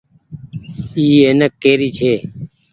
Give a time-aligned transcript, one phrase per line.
[0.97, 2.13] اي اينڪ ڪري ڇي۔